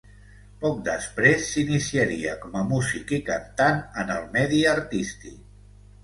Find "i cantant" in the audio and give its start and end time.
3.17-3.83